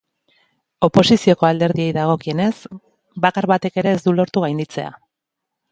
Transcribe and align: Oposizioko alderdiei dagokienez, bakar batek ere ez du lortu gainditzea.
Oposizioko 0.87 1.47
alderdiei 1.49 1.91
dagokienez, 1.99 2.49
bakar 3.27 3.51
batek 3.53 3.79
ere 3.83 3.95
ez 3.99 4.03
du 4.09 4.17
lortu 4.21 4.47
gainditzea. 4.49 4.95